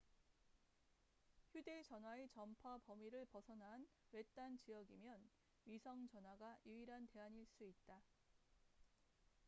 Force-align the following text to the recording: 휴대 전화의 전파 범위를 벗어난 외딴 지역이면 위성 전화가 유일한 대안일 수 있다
휴대 1.53 1.83
전화의 1.83 2.27
전파 2.29 2.75
범위를 2.79 3.23
벗어난 3.27 3.87
외딴 4.11 4.57
지역이면 4.57 5.29
위성 5.65 6.07
전화가 6.07 6.57
유일한 6.65 7.05
대안일 7.09 7.45
수 7.45 7.63
있다 7.63 8.01